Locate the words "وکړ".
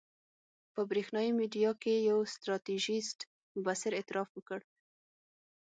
4.33-4.59